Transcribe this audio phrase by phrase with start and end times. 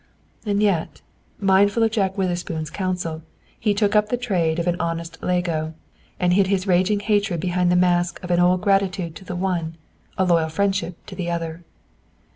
[0.47, 1.01] And yet,
[1.39, 3.21] mindful of Jack Witherspoon's counsel,
[3.59, 5.75] he took up the trade of an honest Iago,
[6.19, 9.75] and hid his raging hatred behind the mask of an olden gratitude to the one,
[10.17, 11.61] a loyal friendship to the other.